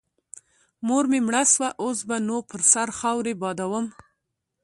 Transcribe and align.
مور 0.87 1.03
مې 1.11 1.19
مړه 1.27 1.43
سوه 1.53 1.69
اوس 1.83 1.99
به 2.07 2.17
نو 2.27 2.37
پر 2.49 2.61
سر 2.71 2.87
خاورې 2.99 3.33
بادوم. 3.41 3.85